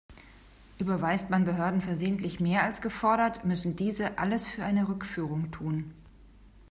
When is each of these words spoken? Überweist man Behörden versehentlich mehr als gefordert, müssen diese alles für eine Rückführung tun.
Überweist 0.79 1.29
man 1.29 1.45
Behörden 1.45 1.79
versehentlich 1.83 2.39
mehr 2.39 2.63
als 2.63 2.81
gefordert, 2.81 3.45
müssen 3.45 3.75
diese 3.75 4.17
alles 4.17 4.47
für 4.47 4.63
eine 4.65 4.87
Rückführung 4.89 5.51
tun. 5.51 5.93